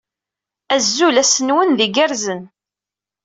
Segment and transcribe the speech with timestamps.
[0.75, 2.41] Azul, ass-nwen d igerrzen!